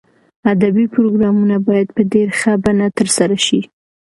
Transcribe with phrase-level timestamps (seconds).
[0.53, 3.61] ادبي پروګرامونه باید په ډېر ښه بڼه ترسره شي.